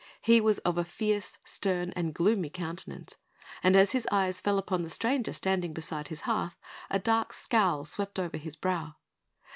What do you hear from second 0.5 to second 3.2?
of a fierce, stern, and gloomy countenance;